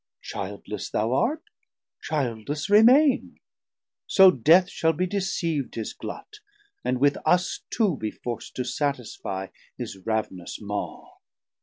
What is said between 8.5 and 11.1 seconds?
to satisfie his Rav'nous Maw.